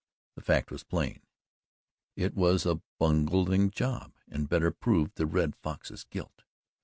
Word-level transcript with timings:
The 0.33 0.41
fact 0.41 0.71
was 0.71 0.83
plain; 0.83 1.21
it 2.15 2.33
was 2.33 2.65
a 2.65 2.81
bungling 2.97 3.69
job 3.69 4.13
and 4.27 4.49
better 4.49 4.71
proved 4.71 5.13
the 5.13 5.27
Red 5.27 5.55
Fox's 5.55 6.05
guilt. 6.05 6.41